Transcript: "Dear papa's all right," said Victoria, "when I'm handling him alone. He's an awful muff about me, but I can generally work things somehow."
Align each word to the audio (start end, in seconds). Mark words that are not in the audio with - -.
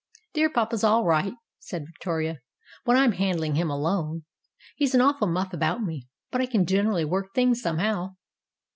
"Dear 0.33 0.49
papa's 0.49 0.83
all 0.83 1.05
right," 1.05 1.35
said 1.59 1.85
Victoria, 1.85 2.39
"when 2.85 2.97
I'm 2.97 3.11
handling 3.11 3.53
him 3.53 3.69
alone. 3.69 4.23
He's 4.75 4.95
an 4.95 5.01
awful 5.01 5.27
muff 5.27 5.53
about 5.53 5.83
me, 5.83 6.07
but 6.31 6.41
I 6.41 6.47
can 6.47 6.65
generally 6.65 7.05
work 7.05 7.35
things 7.35 7.61
somehow." 7.61 8.15